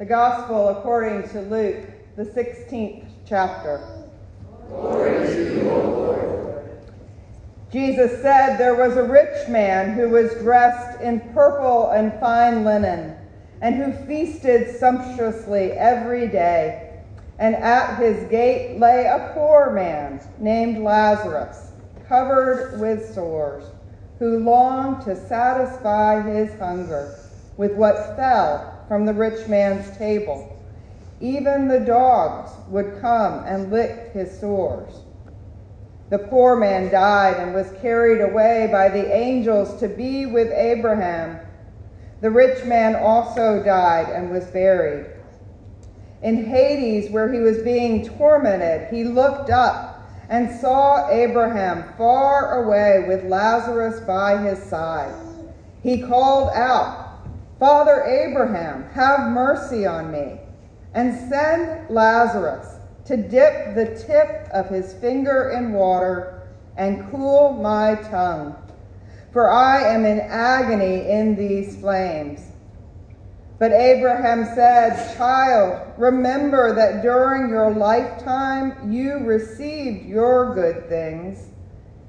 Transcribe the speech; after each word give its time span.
The 0.00 0.06
Gospel 0.06 0.70
according 0.70 1.28
to 1.28 1.42
Luke, 1.42 1.84
the 2.16 2.24
16th 2.24 3.04
chapter. 3.26 3.86
Glory 4.66 5.26
to 5.26 5.54
you, 5.54 5.70
O 5.70 5.90
Lord. 5.90 6.70
Jesus 7.70 8.22
said 8.22 8.56
there 8.56 8.76
was 8.76 8.96
a 8.96 9.02
rich 9.02 9.46
man 9.50 9.92
who 9.92 10.08
was 10.08 10.32
dressed 10.36 11.02
in 11.02 11.20
purple 11.34 11.90
and 11.90 12.18
fine 12.18 12.64
linen, 12.64 13.14
and 13.60 13.74
who 13.74 13.92
feasted 14.06 14.74
sumptuously 14.74 15.72
every 15.72 16.28
day. 16.28 17.02
And 17.38 17.54
at 17.56 17.98
his 17.98 18.26
gate 18.30 18.80
lay 18.80 19.04
a 19.04 19.32
poor 19.34 19.70
man 19.70 20.22
named 20.38 20.82
Lazarus, 20.82 21.72
covered 22.08 22.80
with 22.80 23.14
sores, 23.14 23.64
who 24.18 24.38
longed 24.38 25.04
to 25.04 25.14
satisfy 25.14 26.22
his 26.22 26.58
hunger 26.58 27.18
with 27.58 27.74
what 27.74 28.16
fell 28.16 28.79
from 28.90 29.06
the 29.06 29.14
rich 29.14 29.46
man's 29.46 29.96
table. 29.96 30.60
Even 31.20 31.68
the 31.68 31.78
dogs 31.78 32.50
would 32.66 33.00
come 33.00 33.44
and 33.46 33.70
lick 33.70 34.10
his 34.12 34.36
sores. 34.40 35.02
The 36.08 36.18
poor 36.18 36.56
man 36.56 36.90
died 36.90 37.36
and 37.36 37.54
was 37.54 37.70
carried 37.80 38.20
away 38.20 38.68
by 38.72 38.88
the 38.88 39.14
angels 39.14 39.78
to 39.78 39.86
be 39.86 40.26
with 40.26 40.50
Abraham. 40.50 41.38
The 42.20 42.32
rich 42.32 42.64
man 42.64 42.96
also 42.96 43.62
died 43.62 44.08
and 44.08 44.28
was 44.28 44.46
buried. 44.46 45.06
In 46.22 46.46
Hades, 46.46 47.12
where 47.12 47.32
he 47.32 47.38
was 47.38 47.58
being 47.58 48.04
tormented, 48.04 48.92
he 48.92 49.04
looked 49.04 49.50
up 49.50 50.02
and 50.28 50.50
saw 50.60 51.08
Abraham 51.10 51.84
far 51.96 52.64
away 52.64 53.04
with 53.06 53.22
Lazarus 53.22 54.00
by 54.00 54.36
his 54.38 54.60
side. 54.60 55.14
He 55.80 56.02
called 56.02 56.50
out, 56.54 57.09
Father 57.60 58.04
Abraham, 58.04 58.88
have 58.94 59.30
mercy 59.32 59.84
on 59.84 60.10
me, 60.10 60.40
and 60.94 61.28
send 61.28 61.90
Lazarus 61.90 62.76
to 63.04 63.18
dip 63.18 63.74
the 63.74 64.02
tip 64.06 64.48
of 64.50 64.70
his 64.70 64.94
finger 64.94 65.50
in 65.50 65.74
water 65.74 66.48
and 66.78 67.10
cool 67.10 67.52
my 67.52 67.96
tongue. 68.10 68.56
For 69.30 69.50
I 69.50 69.82
am 69.82 70.06
in 70.06 70.20
agony 70.20 71.10
in 71.10 71.36
these 71.36 71.76
flames. 71.76 72.40
But 73.58 73.72
Abraham 73.72 74.46
said, 74.54 75.14
Child, 75.18 75.92
remember 75.98 76.74
that 76.74 77.02
during 77.02 77.50
your 77.50 77.74
lifetime 77.74 78.90
you 78.90 79.18
received 79.18 80.06
your 80.06 80.54
good 80.54 80.88
things, 80.88 81.50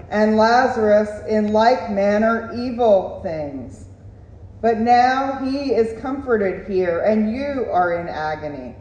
and 0.09 0.37
Lazarus 0.37 1.09
in 1.27 1.51
like 1.51 1.91
manner 1.91 2.53
evil 2.55 3.19
things. 3.21 3.87
But 4.61 4.77
now 4.77 5.39
he 5.43 5.73
is 5.73 5.99
comforted 6.01 6.67
here, 6.67 6.99
and 6.99 7.33
you 7.33 7.65
are 7.71 7.99
in 7.99 8.07
agony. 8.07 8.75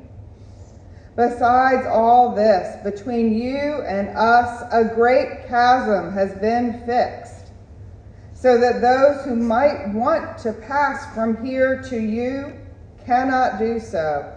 Besides 1.17 1.87
all 1.87 2.35
this, 2.35 2.77
between 2.85 3.33
you 3.33 3.83
and 3.87 4.11
us, 4.11 4.63
a 4.73 4.95
great 4.95 5.49
chasm 5.49 6.13
has 6.13 6.35
been 6.35 6.83
fixed, 6.85 7.53
so 8.35 8.59
that 8.59 8.83
those 8.83 9.25
who 9.25 9.37
might 9.37 9.89
want 9.89 10.37
to 10.39 10.53
pass 10.53 11.13
from 11.15 11.43
here 11.45 11.83
to 11.85 11.99
you 11.99 12.53
cannot 13.07 13.59
do 13.59 13.81
so, 13.81 14.31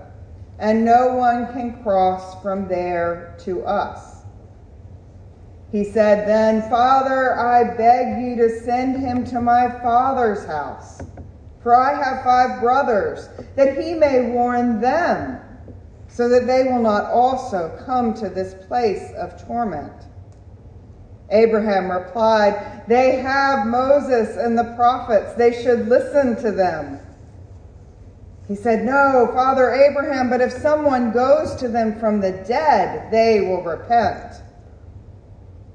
and 0.60 0.86
no 0.86 1.14
one 1.14 1.52
can 1.52 1.84
cross 1.84 2.42
from 2.42 2.70
there 2.70 3.36
to 3.40 3.66
us. 3.66 4.24
He 5.74 5.84
said 5.84 6.28
then, 6.28 6.70
Father, 6.70 7.38
I 7.38 7.76
beg 7.76 8.24
you 8.24 8.36
to 8.38 8.62
send 8.62 8.98
him 8.98 9.26
to 9.26 9.42
my 9.42 9.68
father's 9.82 10.46
house 10.46 11.02
for 11.64 11.76
I 11.76 11.96
have 11.96 12.24
five 12.24 12.60
brothers, 12.60 13.30
that 13.56 13.82
he 13.82 13.94
may 13.94 14.30
warn 14.30 14.82
them, 14.82 15.40
so 16.10 16.30
that 16.30 16.46
they 16.46 16.66
will 16.66 16.82
not 16.82 17.06
also 17.06 17.76
come 17.86 18.14
to 18.16 18.30
this 18.30 18.54
place 18.68 19.12
of 19.18 19.42
torment. 19.48 19.94
Abraham 21.32 21.90
replied, 21.90 22.84
They 22.88 23.16
have 23.16 23.66
Moses 23.66 24.38
and 24.38 24.58
the 24.58 24.76
prophets. 24.76 25.34
They 25.34 25.64
should 25.64 25.88
listen 25.88 26.36
to 26.44 26.52
them. 26.52 27.00
He 28.48 28.56
said, 28.56 28.86
No, 28.86 29.32
Father 29.34 29.74
Abraham, 29.74 30.30
but 30.30 30.42
if 30.42 30.52
someone 30.52 31.12
goes 31.12 31.56
to 31.56 31.70
them 31.70 31.98
from 32.00 32.20
the 32.20 32.32
dead, 32.48 33.10
they 33.10 33.42
will 33.42 33.64
repent. 33.64 34.36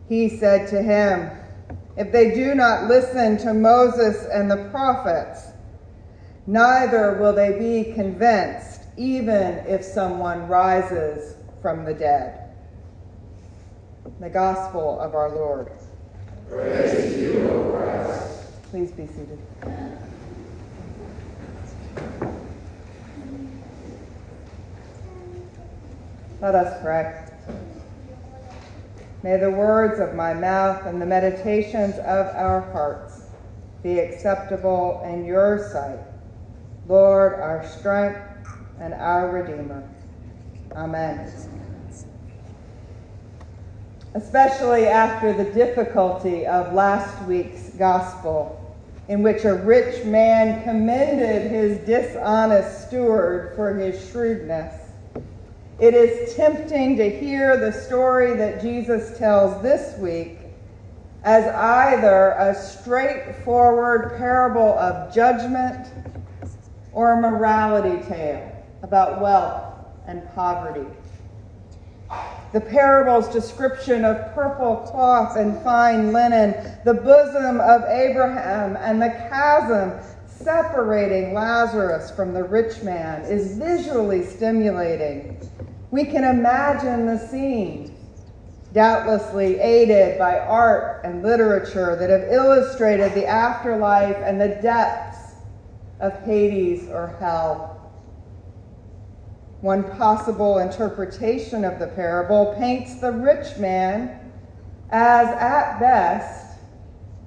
He 0.08 0.28
said 0.28 0.68
to 0.68 0.82
him, 0.82 1.30
If 1.96 2.12
they 2.12 2.34
do 2.34 2.54
not 2.54 2.84
listen 2.84 3.38
to 3.38 3.54
Moses 3.54 4.26
and 4.26 4.50
the 4.50 4.68
prophets, 4.70 5.47
neither 6.48 7.18
will 7.20 7.34
they 7.34 7.58
be 7.58 7.92
convinced, 7.92 8.80
even 8.96 9.58
if 9.66 9.84
someone 9.84 10.48
rises 10.48 11.36
from 11.60 11.84
the 11.84 11.92
dead. 11.92 12.50
The 14.18 14.30
Gospel 14.30 14.98
of 14.98 15.14
our 15.14 15.28
Lord. 15.28 15.70
Praise 16.48 17.14
to 17.14 17.20
you, 17.20 17.50
O 17.50 17.72
Christ. 17.72 18.62
Please 18.70 18.90
be 18.92 19.06
seated. 19.06 19.38
Let 26.40 26.54
us 26.54 26.82
pray. 26.82 27.26
May 29.22 29.36
the 29.36 29.50
words 29.50 30.00
of 30.00 30.14
my 30.14 30.32
mouth 30.32 30.86
and 30.86 31.02
the 31.02 31.06
meditations 31.06 31.96
of 31.98 32.26
our 32.34 32.62
hearts 32.72 33.26
be 33.82 33.98
acceptable 33.98 35.02
in 35.04 35.26
your 35.26 35.68
sight 35.70 35.98
Lord, 36.88 37.34
our 37.34 37.66
strength 37.66 38.18
and 38.80 38.94
our 38.94 39.30
Redeemer. 39.30 39.86
Amen. 40.74 41.30
Especially 44.14 44.86
after 44.86 45.34
the 45.34 45.44
difficulty 45.52 46.46
of 46.46 46.72
last 46.72 47.22
week's 47.26 47.68
gospel, 47.70 48.54
in 49.08 49.22
which 49.22 49.44
a 49.44 49.54
rich 49.54 50.02
man 50.06 50.62
commended 50.64 51.50
his 51.50 51.78
dishonest 51.86 52.88
steward 52.88 53.54
for 53.54 53.74
his 53.74 54.10
shrewdness. 54.10 54.74
It 55.78 55.92
is 55.92 56.34
tempting 56.34 56.96
to 56.96 57.10
hear 57.10 57.58
the 57.58 57.70
story 57.70 58.34
that 58.36 58.62
Jesus 58.62 59.16
tells 59.18 59.62
this 59.62 59.98
week 59.98 60.38
as 61.22 61.44
either 61.54 62.30
a 62.38 62.54
straightforward 62.54 64.16
parable 64.16 64.78
of 64.78 65.14
judgment 65.14 65.86
or 66.98 67.12
a 67.12 67.20
morality 67.20 68.04
tale 68.08 68.50
about 68.82 69.20
wealth 69.20 69.72
and 70.08 70.20
poverty. 70.34 70.84
The 72.52 72.60
parable's 72.60 73.28
description 73.28 74.04
of 74.04 74.34
purple 74.34 74.78
cloth 74.78 75.36
and 75.36 75.56
fine 75.62 76.12
linen, 76.12 76.56
the 76.84 76.94
bosom 76.94 77.60
of 77.60 77.84
Abraham, 77.84 78.76
and 78.78 79.00
the 79.00 79.10
chasm 79.30 79.92
separating 80.26 81.34
Lazarus 81.34 82.10
from 82.10 82.34
the 82.34 82.42
rich 82.42 82.82
man 82.82 83.22
is 83.22 83.56
visually 83.56 84.24
stimulating. 84.24 85.38
We 85.92 86.04
can 86.04 86.24
imagine 86.24 87.06
the 87.06 87.18
scene, 87.28 87.94
doubtlessly 88.72 89.60
aided 89.60 90.18
by 90.18 90.40
art 90.40 91.02
and 91.04 91.22
literature 91.22 91.94
that 91.94 92.10
have 92.10 92.32
illustrated 92.32 93.14
the 93.14 93.26
afterlife 93.26 94.16
and 94.16 94.40
the 94.40 94.58
depth 94.60 95.27
of 96.00 96.22
Hades 96.24 96.88
or 96.88 97.16
hell. 97.18 97.74
One 99.60 99.82
possible 99.96 100.58
interpretation 100.58 101.64
of 101.64 101.78
the 101.78 101.88
parable 101.88 102.54
paints 102.58 103.00
the 103.00 103.10
rich 103.10 103.58
man 103.58 104.20
as, 104.90 105.28
at 105.28 105.80
best, 105.80 106.58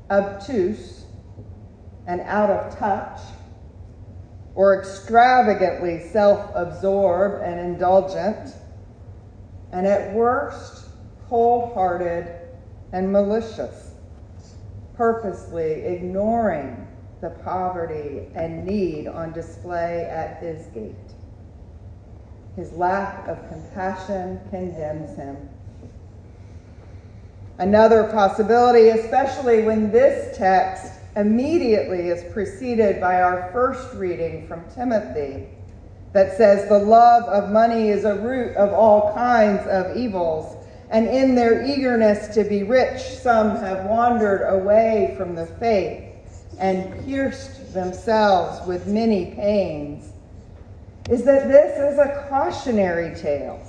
obtuse 0.09 1.03
and 2.07 2.21
out 2.21 2.49
of 2.49 2.77
touch, 2.77 3.19
or 4.55 4.79
extravagantly 4.79 5.99
self 6.09 6.51
absorbed 6.55 7.43
and 7.43 7.59
indulgent, 7.59 8.55
and 9.71 9.85
at 9.85 10.13
worst, 10.13 10.89
cold 11.29 11.73
hearted 11.73 12.33
and 12.91 13.11
malicious, 13.11 13.91
purposely 14.95 15.71
ignoring 15.85 16.87
the 17.21 17.29
poverty 17.29 18.27
and 18.33 18.65
need 18.65 19.07
on 19.07 19.31
display 19.31 20.05
at 20.05 20.41
his 20.41 20.65
gate. 20.67 20.95
His 22.55 22.73
lack 22.73 23.27
of 23.27 23.37
compassion 23.47 24.39
condemns 24.49 25.15
him. 25.15 25.37
Another 27.59 28.05
possibility, 28.05 28.89
especially 28.89 29.63
when 29.63 29.91
this 29.91 30.35
text 30.35 30.93
immediately 31.15 32.07
is 32.09 32.33
preceded 32.33 32.99
by 32.99 33.21
our 33.21 33.51
first 33.53 33.93
reading 33.93 34.47
from 34.47 34.65
Timothy, 34.73 35.47
that 36.13 36.35
says, 36.35 36.67
The 36.67 36.79
love 36.79 37.23
of 37.25 37.51
money 37.51 37.89
is 37.89 38.03
a 38.03 38.15
root 38.15 38.55
of 38.57 38.73
all 38.73 39.13
kinds 39.13 39.65
of 39.67 39.95
evils, 39.95 40.57
and 40.89 41.07
in 41.07 41.35
their 41.35 41.63
eagerness 41.65 42.33
to 42.33 42.43
be 42.43 42.63
rich, 42.63 42.99
some 42.99 43.57
have 43.57 43.85
wandered 43.85 44.41
away 44.49 45.13
from 45.17 45.35
the 45.35 45.45
faith 45.45 46.10
and 46.61 47.03
pierced 47.05 47.73
themselves 47.73 48.65
with 48.67 48.85
many 48.87 49.33
pains. 49.33 50.13
is 51.09 51.23
that 51.23 51.47
this 51.47 51.77
is 51.79 51.97
a 51.97 52.27
cautionary 52.29 53.15
tale. 53.15 53.59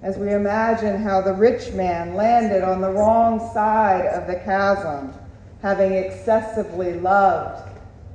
As 0.00 0.16
we 0.16 0.32
imagine 0.32 1.00
how 1.00 1.20
the 1.20 1.34
rich 1.34 1.72
man 1.72 2.14
landed 2.14 2.64
on 2.64 2.80
the 2.80 2.90
wrong 2.90 3.38
side 3.52 4.06
of 4.06 4.26
the 4.26 4.36
chasm, 4.36 5.12
having 5.60 5.92
excessively 5.92 6.94
loved 6.94 7.68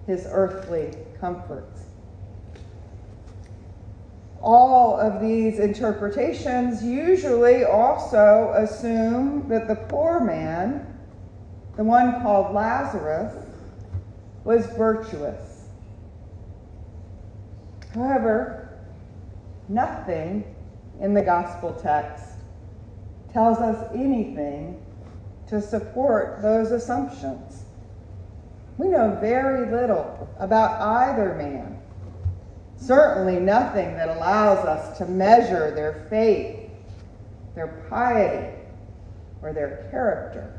his 0.07 0.27
earthly 0.31 0.97
comforts. 1.19 1.83
All 4.41 4.99
of 4.99 5.21
these 5.21 5.59
interpretations 5.59 6.83
usually 6.83 7.63
also 7.63 8.53
assume 8.55 9.47
that 9.49 9.67
the 9.67 9.75
poor 9.75 10.19
man, 10.19 10.85
the 11.75 11.83
one 11.83 12.21
called 12.23 12.55
Lazarus, 12.55 13.46
was 14.47 14.65
virtuous. 14.77 15.67
However, 17.93 18.79
nothing 19.67 20.55
in 21.01 21.13
the 21.13 21.21
gospel 21.21 21.73
text 21.73 22.23
tells 23.33 23.57
us 23.57 23.91
anything 23.93 24.81
to 25.47 25.61
support 25.61 26.41
those 26.41 26.71
assumptions. 26.71 27.65
We 28.77 28.87
know 28.87 29.17
very 29.19 29.69
little 29.69 30.33
about 30.39 30.79
either 30.79 31.35
man. 31.35 31.81
Certainly 32.77 33.41
nothing 33.41 33.97
that 33.97 34.07
allows 34.07 34.65
us 34.65 34.97
to 34.99 35.05
measure 35.07 35.71
their 35.71 36.07
faith, 36.09 36.69
their 37.53 37.85
piety, 37.89 38.55
or 39.41 39.51
their 39.51 39.89
character. 39.91 40.57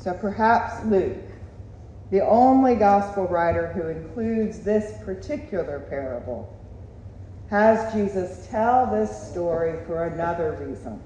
So 0.00 0.14
perhaps 0.14 0.82
Luke, 0.86 1.18
the 2.10 2.26
only 2.26 2.74
gospel 2.74 3.26
writer 3.28 3.68
who 3.68 3.88
includes 3.88 4.60
this 4.60 5.02
particular 5.04 5.80
parable, 5.90 6.56
has 7.50 7.92
Jesus 7.92 8.48
tell 8.50 8.86
this 8.86 9.30
story 9.30 9.78
for 9.86 10.06
another 10.06 10.52
reason. 10.66 11.00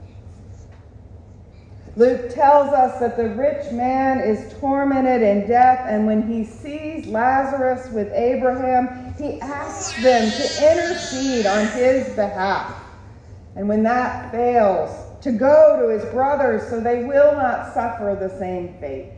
Luke 1.96 2.32
tells 2.32 2.68
us 2.68 3.00
that 3.00 3.16
the 3.16 3.30
rich 3.30 3.72
man 3.72 4.20
is 4.20 4.52
tormented 4.60 5.22
in 5.22 5.48
death, 5.48 5.86
and 5.88 6.06
when 6.06 6.28
he 6.28 6.44
sees 6.44 7.06
Lazarus 7.06 7.90
with 7.92 8.12
Abraham, 8.12 9.14
he 9.16 9.40
asks 9.40 10.00
them 10.02 10.30
to 10.30 10.72
intercede 10.72 11.46
on 11.46 11.66
his 11.68 12.08
behalf. 12.14 12.74
And 13.56 13.68
when 13.68 13.82
that 13.84 14.30
fails, 14.32 15.03
to 15.24 15.32
go 15.32 15.80
to 15.80 15.88
his 15.88 16.04
brothers 16.12 16.68
so 16.68 16.80
they 16.80 17.02
will 17.02 17.32
not 17.32 17.72
suffer 17.72 18.14
the 18.20 18.28
same 18.38 18.74
fate. 18.78 19.10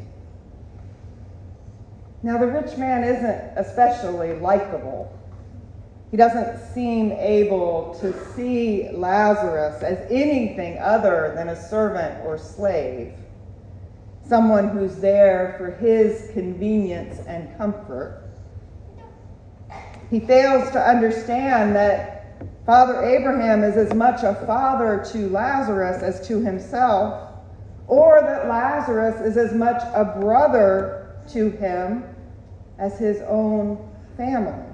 Now, 2.23 2.39
the 2.39 2.47
rich 2.47 2.79
man 2.79 3.03
isn't 3.03 3.59
especially 3.59 4.35
likable. 4.39 5.13
He 6.13 6.17
doesn't 6.17 6.73
seem 6.73 7.11
able 7.11 7.99
to 8.01 8.15
see 8.35 8.89
Lazarus 8.93 9.83
as 9.83 9.99
anything 10.09 10.79
other 10.79 11.33
than 11.35 11.49
a 11.49 11.69
servant 11.69 12.25
or 12.25 12.39
slave, 12.39 13.13
someone 14.25 14.69
who's 14.69 14.97
there 14.99 15.57
for 15.59 15.73
his 15.73 16.31
convenience 16.33 17.19
and 17.27 17.57
comfort. 17.59 18.23
He 20.09 20.21
fails 20.21 20.71
to 20.71 20.81
understand 20.81 21.75
that 21.75 22.16
Father 22.67 23.05
Abraham 23.05 23.63
is 23.63 23.77
as 23.77 23.95
much 23.95 24.25
a 24.25 24.35
father 24.45 25.05
to 25.13 25.29
Lazarus 25.29 26.03
as 26.03 26.27
to 26.27 26.41
himself, 26.41 27.33
or 27.87 28.21
that 28.23 28.49
Lazarus 28.49 29.21
is 29.21 29.37
as 29.37 29.55
much 29.55 29.81
a 29.95 30.05
brother 30.21 31.17
to 31.29 31.51
him 31.51 32.03
as 32.81 32.99
his 32.99 33.23
own 33.29 33.79
family. 34.17 34.65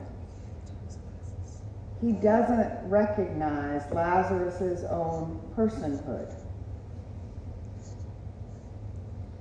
He 2.01 2.13
doesn't 2.13 2.89
recognize 2.89 3.83
Lazarus' 3.93 4.85
own 4.91 5.39
personhood. 5.55 6.35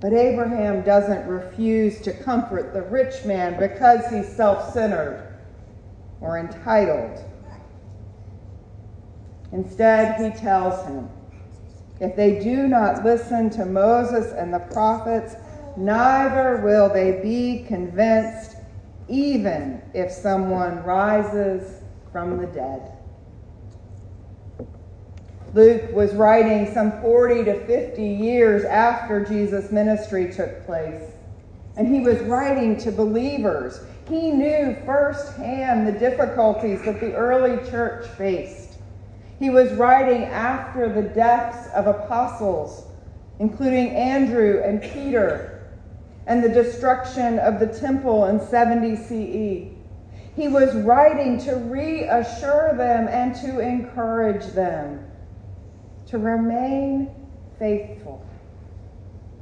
But 0.00 0.12
Abraham 0.12 0.82
doesn't 0.82 1.26
refuse 1.26 2.02
to 2.02 2.12
comfort 2.12 2.74
the 2.74 2.82
rich 2.82 3.24
man 3.24 3.58
because 3.58 4.06
he's 4.10 4.28
self 4.28 4.74
centered 4.74 5.26
or 6.20 6.38
entitled. 6.38 7.24
Instead, 9.52 10.20
he 10.20 10.38
tells 10.40 10.86
him, 10.86 11.08
If 12.00 12.16
they 12.16 12.40
do 12.40 12.66
not 12.66 13.04
listen 13.04 13.50
to 13.50 13.66
Moses 13.66 14.32
and 14.32 14.52
the 14.52 14.58
prophets, 14.58 15.36
neither 15.76 16.56
will 16.64 16.92
they 16.92 17.20
be 17.22 17.64
convinced, 17.68 18.56
even 19.08 19.82
if 19.94 20.10
someone 20.10 20.82
rises 20.82 21.82
from 22.10 22.38
the 22.38 22.46
dead. 22.46 22.92
Luke 25.54 25.92
was 25.92 26.14
writing 26.14 26.72
some 26.72 27.00
40 27.02 27.44
to 27.44 27.66
50 27.66 28.02
years 28.02 28.64
after 28.64 29.22
Jesus' 29.22 29.70
ministry 29.70 30.32
took 30.32 30.64
place. 30.64 31.10
And 31.76 31.86
he 31.86 32.00
was 32.00 32.18
writing 32.20 32.78
to 32.78 32.92
believers. 32.92 33.80
He 34.08 34.30
knew 34.30 34.76
firsthand 34.86 35.86
the 35.86 35.92
difficulties 35.92 36.82
that 36.84 37.00
the 37.00 37.14
early 37.14 37.68
church 37.70 38.06
faced. 38.16 38.61
He 39.42 39.50
was 39.50 39.72
writing 39.72 40.22
after 40.26 40.88
the 40.88 41.02
deaths 41.02 41.68
of 41.74 41.88
apostles, 41.88 42.86
including 43.40 43.88
Andrew 43.88 44.62
and 44.64 44.80
Peter, 44.80 45.68
and 46.28 46.44
the 46.44 46.48
destruction 46.48 47.40
of 47.40 47.58
the 47.58 47.66
temple 47.66 48.26
in 48.26 48.38
70 48.38 48.94
CE. 48.94 49.74
He 50.36 50.46
was 50.46 50.76
writing 50.76 51.38
to 51.38 51.56
reassure 51.56 52.72
them 52.76 53.08
and 53.08 53.34
to 53.34 53.58
encourage 53.58 54.46
them 54.52 55.04
to 56.06 56.18
remain 56.18 57.10
faithful 57.58 58.24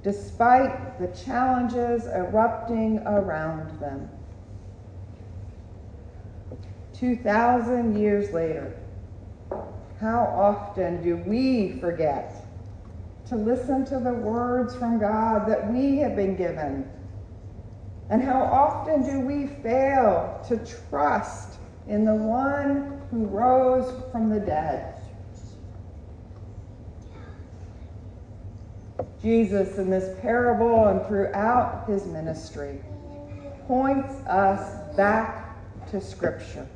despite 0.03 0.99
the 0.99 1.09
challenges 1.09 2.07
erupting 2.07 3.01
around 3.01 3.79
them. 3.81 4.09
2,000 6.95 7.99
years 7.99 8.33
later, 8.33 8.75
how 10.01 10.21
often 10.35 11.03
do 11.03 11.17
we 11.19 11.79
forget 11.79 12.47
to 13.29 13.37
listen 13.37 13.85
to 13.85 13.99
the 13.99 14.13
words 14.13 14.75
from 14.75 14.99
God 14.99 15.47
that 15.47 15.71
we 15.71 15.99
have 15.99 16.17
been 16.17 16.37
given? 16.37 16.91
And 18.09 18.23
how 18.23 18.43
often 18.43 19.05
do 19.05 19.21
we 19.21 19.47
fail 19.63 20.43
to 20.49 20.57
trust 20.89 21.59
in 21.87 22.05
the 22.05 22.15
one 22.15 23.03
who 23.11 23.27
rose 23.27 23.93
from 24.11 24.31
the 24.31 24.41
dead? 24.41 24.95
Jesus, 29.23 29.77
in 29.77 29.91
this 29.91 30.19
parable 30.21 30.89
and 30.89 31.07
throughout 31.07 31.87
his 31.87 32.07
ministry, 32.07 32.81
points 33.67 34.15
us 34.27 34.97
back 34.97 35.57
to 35.91 36.01
Scripture. 36.01 36.67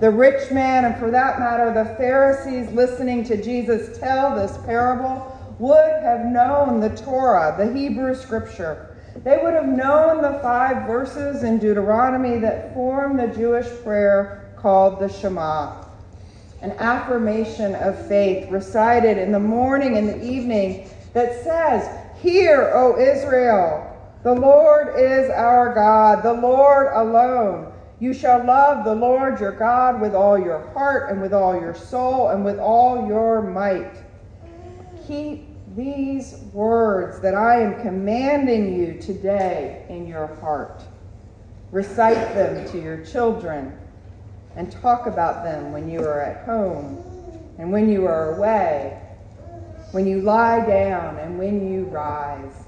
The 0.00 0.10
rich 0.10 0.52
man, 0.52 0.84
and 0.84 0.96
for 0.96 1.10
that 1.10 1.40
matter, 1.40 1.72
the 1.72 1.96
Pharisees 1.96 2.70
listening 2.72 3.24
to 3.24 3.42
Jesus 3.42 3.98
tell 3.98 4.36
this 4.36 4.56
parable, 4.64 5.34
would 5.58 6.02
have 6.02 6.24
known 6.26 6.80
the 6.80 6.90
Torah, 6.90 7.54
the 7.58 7.72
Hebrew 7.72 8.14
scripture. 8.14 8.96
They 9.24 9.38
would 9.42 9.54
have 9.54 9.66
known 9.66 10.22
the 10.22 10.38
five 10.40 10.86
verses 10.86 11.42
in 11.42 11.58
Deuteronomy 11.58 12.38
that 12.38 12.72
form 12.74 13.16
the 13.16 13.26
Jewish 13.26 13.66
prayer 13.82 14.52
called 14.56 15.00
the 15.00 15.08
Shema, 15.08 15.84
an 16.62 16.72
affirmation 16.78 17.74
of 17.74 18.06
faith 18.06 18.48
recited 18.50 19.18
in 19.18 19.32
the 19.32 19.40
morning 19.40 19.96
and 19.96 20.08
the 20.08 20.24
evening 20.24 20.88
that 21.12 21.42
says, 21.42 21.88
Hear, 22.20 22.70
O 22.74 22.98
Israel, 22.98 23.84
the 24.22 24.34
Lord 24.34 24.94
is 24.96 25.30
our 25.30 25.74
God, 25.74 26.22
the 26.22 26.32
Lord 26.34 26.88
alone. 26.94 27.72
You 28.00 28.14
shall 28.14 28.44
love 28.44 28.84
the 28.84 28.94
Lord 28.94 29.40
your 29.40 29.52
God 29.52 30.00
with 30.00 30.14
all 30.14 30.38
your 30.38 30.68
heart 30.68 31.10
and 31.10 31.20
with 31.20 31.34
all 31.34 31.54
your 31.58 31.74
soul 31.74 32.28
and 32.28 32.44
with 32.44 32.58
all 32.58 33.08
your 33.08 33.42
might. 33.42 33.92
Keep 35.08 35.48
these 35.74 36.34
words 36.52 37.20
that 37.20 37.34
I 37.34 37.60
am 37.60 37.80
commanding 37.82 38.78
you 38.78 39.00
today 39.00 39.84
in 39.88 40.06
your 40.06 40.28
heart. 40.36 40.82
Recite 41.72 42.34
them 42.34 42.68
to 42.70 42.80
your 42.80 43.04
children 43.04 43.76
and 44.54 44.70
talk 44.70 45.06
about 45.06 45.42
them 45.42 45.72
when 45.72 45.90
you 45.90 46.00
are 46.00 46.20
at 46.20 46.44
home 46.44 47.02
and 47.58 47.72
when 47.72 47.88
you 47.88 48.06
are 48.06 48.36
away, 48.36 48.96
when 49.90 50.06
you 50.06 50.20
lie 50.20 50.64
down 50.64 51.18
and 51.18 51.36
when 51.36 51.72
you 51.72 51.84
rise. 51.86 52.64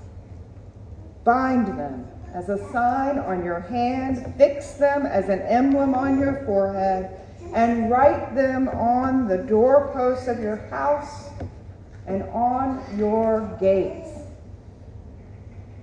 Bind 1.23 1.79
them 1.79 2.10
as 2.35 2.49
a 2.49 2.59
sign 2.71 3.19
on 3.19 3.45
your 3.45 3.61
hand, 3.61 4.35
fix 4.37 4.73
them 4.73 5.07
as 5.07 5.29
an 5.29 5.41
emblem 5.43 5.95
on 5.95 6.19
your 6.19 6.45
forehead, 6.45 7.19
and 7.55 7.91
write 7.91 8.35
them 8.35 8.69
on 8.69 9.27
the 9.27 9.39
doorposts 9.39 10.29
of 10.29 10.41
your 10.41 10.57
house 10.69 11.29
and 12.07 12.23
on 12.31 12.83
your 12.97 13.57
gates. 13.61 14.11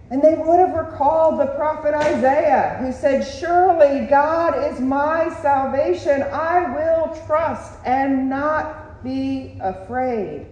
And 0.09 0.21
they 0.21 0.35
would 0.35 0.59
have 0.59 0.73
recalled 0.73 1.39
the 1.39 1.47
prophet 1.47 1.93
Isaiah, 1.93 2.77
who 2.79 2.93
said, 2.93 3.23
Surely 3.23 4.05
God 4.05 4.71
is 4.71 4.79
my 4.79 5.29
salvation. 5.41 6.23
I 6.23 6.73
will 6.73 7.13
trust 7.25 7.73
and 7.83 8.29
not 8.29 9.03
be 9.03 9.57
afraid. 9.61 10.47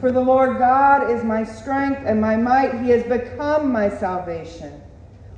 For 0.00 0.12
the 0.12 0.20
Lord 0.20 0.58
God 0.58 1.10
is 1.10 1.24
my 1.24 1.44
strength 1.44 2.02
and 2.04 2.20
my 2.20 2.36
might. 2.36 2.80
He 2.82 2.90
has 2.90 3.02
become 3.04 3.72
my 3.72 3.88
salvation. 3.88 4.81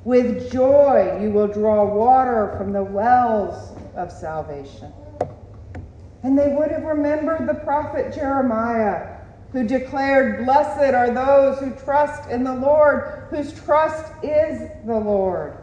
With 0.05 0.53
joy 0.53 1.19
you 1.23 1.31
will 1.31 1.49
draw 1.49 1.85
water 1.85 2.55
from 2.59 2.73
the 2.73 2.85
wells 2.85 3.73
of 3.97 4.13
salvation. 4.13 4.93
And 6.23 6.39
they 6.39 6.49
would 6.49 6.71
have 6.71 6.85
remembered 6.85 7.49
the 7.49 7.55
prophet 7.55 8.15
Jeremiah 8.15 9.15
who 9.53 9.67
declared, 9.67 10.45
Blessed 10.45 10.95
are 10.95 11.11
those 11.11 11.61
who 11.61 11.73
trust 11.85 12.29
in 12.29 12.43
the 12.43 12.55
Lord, 12.55 13.29
whose 13.31 13.53
trust 13.53 14.13
is 14.23 14.69
the 14.85 14.99
Lord. 14.99 15.57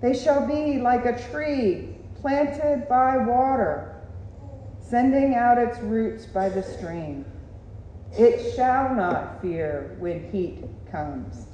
They 0.00 0.12
shall 0.12 0.46
be 0.46 0.78
like 0.78 1.06
a 1.06 1.18
tree 1.30 1.94
planted 2.20 2.88
by 2.88 3.16
water, 3.16 4.02
sending 4.80 5.34
out 5.34 5.56
its 5.56 5.78
roots 5.78 6.26
by 6.26 6.48
the 6.48 6.62
stream. 6.62 7.24
It 8.18 8.54
shall 8.54 8.94
not 8.94 9.40
fear 9.40 9.96
when 10.00 10.30
heat 10.30 10.64
comes, 10.90 11.46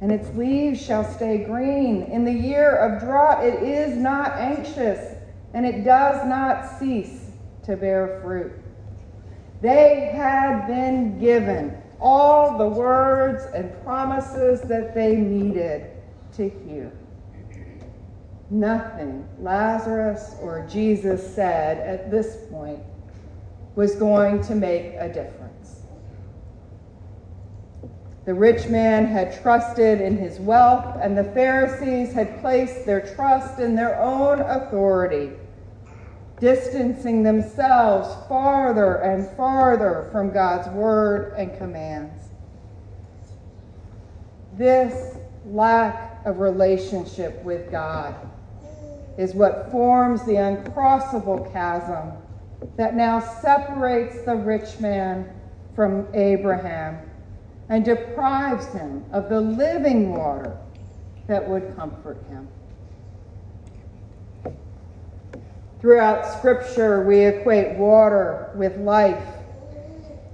and 0.00 0.12
its 0.12 0.28
leaves 0.36 0.80
shall 0.80 1.04
stay 1.04 1.38
green. 1.44 2.04
In 2.04 2.24
the 2.24 2.32
year 2.32 2.76
of 2.76 3.00
drought, 3.00 3.44
it 3.44 3.62
is 3.62 3.96
not 3.96 4.32
anxious, 4.36 5.16
and 5.54 5.66
it 5.66 5.84
does 5.84 6.26
not 6.26 6.78
cease 6.78 7.30
to 7.64 7.76
bear 7.76 8.20
fruit. 8.22 8.52
They 9.60 10.12
had 10.14 10.66
been 10.66 11.18
given 11.18 11.76
all 12.00 12.56
the 12.56 12.68
words 12.68 13.44
and 13.54 13.72
promises 13.82 14.60
that 14.62 14.94
they 14.94 15.16
needed 15.16 15.90
to 16.36 16.48
hear. 16.48 16.92
Nothing 18.50 19.28
Lazarus 19.40 20.36
or 20.40 20.66
Jesus 20.70 21.34
said 21.34 21.78
at 21.78 22.10
this 22.10 22.46
point 22.50 22.80
was 23.74 23.94
going 23.96 24.42
to 24.44 24.54
make 24.54 24.94
a 24.98 25.08
difference. 25.08 25.37
The 28.28 28.34
rich 28.34 28.68
man 28.68 29.06
had 29.06 29.40
trusted 29.40 30.02
in 30.02 30.18
his 30.18 30.38
wealth, 30.38 30.98
and 31.00 31.16
the 31.16 31.24
Pharisees 31.24 32.12
had 32.12 32.42
placed 32.42 32.84
their 32.84 33.00
trust 33.00 33.58
in 33.58 33.74
their 33.74 33.98
own 33.98 34.40
authority 34.40 35.30
distancing 36.38 37.22
themselves 37.22 38.14
farther 38.28 38.96
and 38.96 39.26
farther 39.34 40.10
from 40.12 40.30
God's 40.30 40.68
word 40.68 41.32
and 41.38 41.56
commands. 41.56 42.28
This 44.58 45.16
lack 45.46 46.20
of 46.26 46.40
relationship 46.40 47.42
with 47.42 47.70
God 47.70 48.14
is 49.16 49.32
what 49.32 49.70
forms 49.70 50.22
the 50.26 50.34
uncrossable 50.34 51.50
chasm 51.50 52.12
that 52.76 52.94
now 52.94 53.20
separates 53.20 54.20
the 54.26 54.36
rich 54.36 54.80
man 54.80 55.30
from 55.74 56.06
Abraham 56.12 57.07
and 57.68 57.84
deprives 57.84 58.66
him 58.72 59.04
of 59.12 59.28
the 59.28 59.40
living 59.40 60.14
water 60.14 60.56
that 61.26 61.46
would 61.46 61.76
comfort 61.76 62.22
him. 62.28 62.48
Throughout 65.80 66.26
Scripture, 66.38 67.04
we 67.04 67.24
equate 67.24 67.76
water 67.76 68.50
with 68.56 68.76
life. 68.78 69.22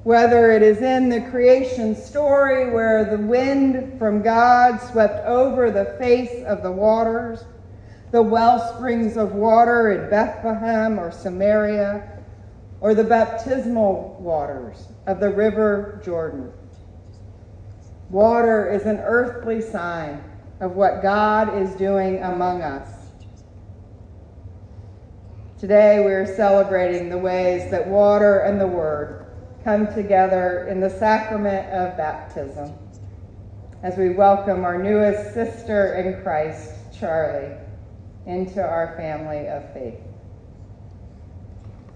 Whether 0.05 0.53
it 0.53 0.63
is 0.63 0.81
in 0.81 1.09
the 1.09 1.21
creation 1.31 1.97
story 1.97 2.71
where 2.71 3.05
the 3.05 3.19
wind 3.19 3.99
from 3.99 4.23
God 4.23 4.79
swept 4.91 5.27
over 5.27 5.71
the 5.71 5.97
face 5.99 6.45
of 6.45 6.63
the 6.63 6.73
waters, 6.73 7.45
the 8.11 8.23
well 8.23 8.75
springs 8.75 9.17
of 9.17 9.33
water 9.33 9.91
in 9.93 10.09
Bethlehem 10.09 10.99
or 10.99 11.11
Samaria, 11.11 12.23
or 12.81 12.95
the 12.95 13.05
baptismal 13.05 14.17
waters 14.21 14.89
of 15.07 15.21
the 15.21 15.31
river 15.31 16.01
Jordan. 16.05 16.53
Water 18.15 18.71
is 18.71 18.87
an 18.87 19.01
earthly 19.01 19.61
sign 19.61 20.23
of 20.61 20.77
what 20.77 21.03
God 21.03 21.61
is 21.61 21.75
doing 21.75 22.23
among 22.23 22.63
us 22.63 22.89
Today 25.65 26.05
we 26.05 26.13
are 26.13 26.27
celebrating 26.37 27.09
the 27.09 27.17
ways 27.17 27.71
that 27.71 27.89
water 27.89 28.41
and 28.41 28.61
the 28.61 28.67
Word 28.67 29.25
come 29.65 29.87
together 29.95 30.67
in 30.69 30.79
the 30.79 30.91
sacrament 30.91 31.67
of 31.71 31.97
baptism 31.97 32.75
as 33.83 33.97
we 33.97 34.11
welcome 34.11 34.63
our 34.63 34.77
newest 34.83 35.33
sister 35.33 35.95
in 35.95 36.23
Christ, 36.23 36.73
Charlie, 36.93 37.57
into 38.27 38.63
our 38.63 38.95
family 38.99 39.49
of 39.49 39.73
faith. 39.73 39.99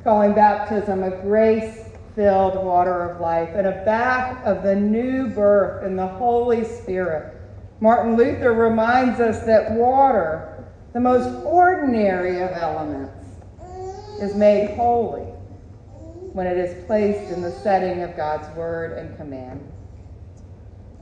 Calling 0.02 0.32
baptism 0.32 1.02
a 1.02 1.10
grace 1.10 1.87
filled 2.18 2.56
water 2.56 3.08
of 3.08 3.20
life 3.20 3.50
and 3.54 3.64
a 3.64 3.84
bath 3.84 4.44
of 4.44 4.64
the 4.64 4.74
new 4.74 5.28
birth 5.28 5.84
in 5.84 5.94
the 5.94 6.04
Holy 6.04 6.64
Spirit. 6.64 7.32
Martin 7.78 8.16
Luther 8.16 8.52
reminds 8.54 9.20
us 9.20 9.46
that 9.46 9.70
water, 9.70 10.64
the 10.94 10.98
most 10.98 11.28
ordinary 11.44 12.42
of 12.42 12.50
elements, 12.50 13.24
is 14.20 14.34
made 14.34 14.74
holy 14.74 15.26
when 16.32 16.44
it 16.48 16.58
is 16.58 16.84
placed 16.86 17.32
in 17.32 17.40
the 17.40 17.52
setting 17.52 18.02
of 18.02 18.16
God's 18.16 18.48
word 18.56 18.98
and 18.98 19.16
command. 19.16 19.60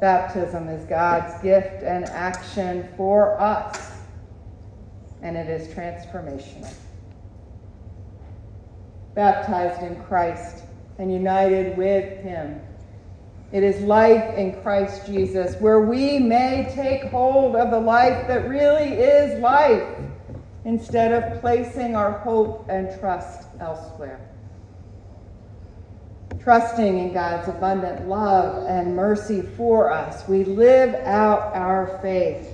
Baptism 0.03 0.69
is 0.69 0.85
God's 0.85 1.43
gift 1.43 1.83
and 1.83 2.05
action 2.11 2.87
for 2.95 3.41
us, 3.41 4.03
and 5.23 5.35
it 5.35 5.49
is 5.49 5.67
transformational. 5.69 6.71
Baptized 9.15 9.83
in 9.83 9.97
Christ 10.03 10.65
and 10.99 11.13
united 11.13 11.77
with 11.77 12.21
Him. 12.23 12.61
It 13.53 13.63
is 13.63 13.81
life 13.83 14.37
in 14.37 14.61
Christ 14.63 15.07
Jesus, 15.07 15.55
where 15.61 15.81
we 15.83 16.19
may 16.19 16.71
take 16.75 17.11
hold 17.11 17.55
of 17.55 17.71
the 17.71 17.79
life 17.79 18.27
that 18.27 18.49
really 18.49 18.95
is 18.95 19.41
life 19.41 19.87
instead 20.65 21.13
of 21.13 21.41
placing 21.41 21.95
our 21.95 22.11
hope 22.11 22.67
and 22.69 22.99
trust 22.99 23.47
elsewhere. 23.61 24.21
Trusting 26.43 26.99
in 26.99 27.13
God's 27.13 27.49
abundant 27.49 28.09
love 28.09 28.67
and 28.67 28.95
mercy 28.95 29.43
for 29.43 29.93
us, 29.93 30.29
we 30.29 30.45
live 30.45 30.95
out 31.07 31.55
our 31.55 31.99
faith 32.03 32.53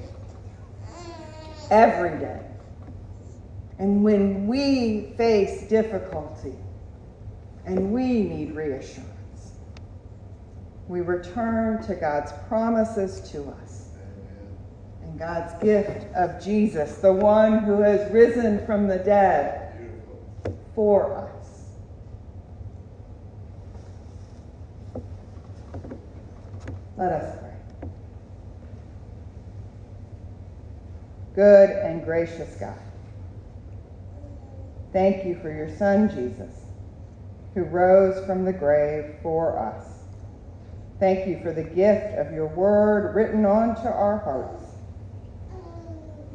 every 1.71 2.19
day. 2.19 2.41
And 3.79 4.05
when 4.05 4.47
we 4.47 5.15
face 5.17 5.69
difficulty 5.69 6.55
and 7.65 7.93
we 7.93 8.23
need 8.23 8.55
reassurance, 8.55 9.53
we 10.89 11.01
return 11.01 11.83
to 11.85 11.95
God's 11.95 12.33
promises 12.49 13.21
to 13.31 13.45
us 13.63 13.91
and 15.03 15.19
God's 15.19 15.55
gift 15.63 16.13
of 16.15 16.43
Jesus, 16.43 16.99
the 16.99 17.13
one 17.13 17.59
who 17.59 17.81
has 17.81 18.11
risen 18.13 18.65
from 18.67 18.89
the 18.89 18.99
dead 18.99 19.73
for 20.75 21.15
us. 21.15 21.29
Let 26.97 27.13
us 27.13 27.39
pray. 27.41 27.89
Good 31.35 31.71
and 31.71 32.05
gracious 32.05 32.57
God, 32.57 32.79
thank 34.93 35.25
you 35.25 35.39
for 35.41 35.51
your 35.51 35.75
Son, 35.77 36.11
Jesus, 36.11 36.62
who 37.55 37.63
rose 37.63 38.25
from 38.27 38.45
the 38.45 38.53
grave 38.53 39.15
for 39.23 39.59
us. 39.59 39.85
Thank 40.99 41.27
you 41.27 41.41
for 41.43 41.53
the 41.53 41.65
gift 41.65 42.17
of 42.19 42.33
your 42.33 42.47
word 42.47 43.15
written 43.15 43.45
onto 43.45 43.89
our 43.89 44.19
hearts. 44.19 44.65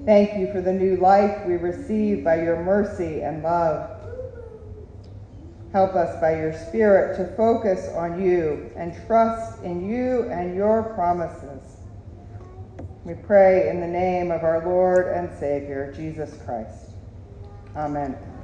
Thank 0.06 0.38
you 0.40 0.52
for 0.52 0.62
the 0.62 0.74
new 0.74 0.98
life 0.98 1.46
we 1.46 1.56
receive 1.56 2.24
by 2.24 2.42
your 2.42 2.64
mercy 2.64 3.22
and 3.22 3.44
love. 3.44 3.92
Help 5.74 5.96
us 5.96 6.20
by 6.22 6.36
your 6.38 6.54
Spirit 6.54 7.18
to 7.18 7.36
focus 7.36 7.90
on 7.90 8.22
you 8.22 8.72
and 8.76 8.96
trust 9.06 9.62
in 9.64 9.88
you 9.90 10.30
and 10.32 10.56
your 10.56 10.94
promises. 10.96 11.78
We 13.04 13.16
pray 13.16 13.70
in 13.70 13.80
the 13.80 13.88
name 13.88 14.32
of 14.32 14.44
our 14.44 14.66
Lord 14.66 15.08
and 15.08 15.30
Savior, 15.40 15.94
Jesus 15.96 16.38
Christ. 16.46 16.92
Amen. 17.76 18.37